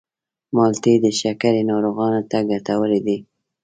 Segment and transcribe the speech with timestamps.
[0.55, 3.17] مالټې د شکرې ناروغانو ته ګټورې دي.